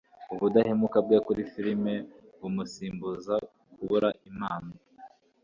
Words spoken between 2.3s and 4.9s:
bumusimbuza kubura impano